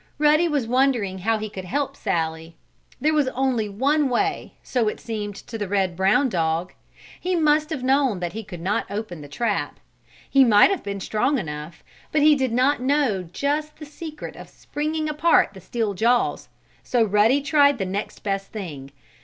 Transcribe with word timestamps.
Ruddy 0.17 0.47
was 0.47 0.65
wondering 0.65 1.19
how 1.19 1.37
he 1.37 1.47
could 1.47 1.65
help 1.65 1.95
Sallie. 1.95 2.55
There 2.99 3.13
was 3.13 3.27
only 3.27 3.69
one 3.69 4.09
way, 4.09 4.53
so 4.63 4.87
it 4.87 4.99
seemed 4.99 5.35
to 5.35 5.59
the 5.59 5.67
red 5.67 5.95
brown 5.95 6.27
dog. 6.27 6.73
He 7.19 7.35
must 7.35 7.69
have 7.69 7.83
known 7.83 8.19
that 8.19 8.33
he 8.33 8.43
could 8.43 8.61
not 8.61 8.89
open 8.89 9.21
the 9.21 9.27
trap. 9.27 9.79
He 10.27 10.43
might 10.43 10.71
have 10.71 10.81
been 10.81 11.01
strong 11.01 11.37
enough, 11.37 11.83
but 12.11 12.23
he 12.23 12.33
did 12.35 12.51
not 12.51 12.81
know 12.81 13.21
just 13.21 13.75
the 13.77 13.85
secret 13.85 14.35
of 14.35 14.49
springing 14.49 15.07
apart 15.07 15.53
the 15.53 15.61
steel 15.61 15.93
jaws. 15.93 16.49
So 16.81 17.03
Ruddy 17.03 17.39
tried 17.39 17.77
the 17.77 17.85
next 17.85 18.23
best 18.23 18.51
thing. 18.51 18.89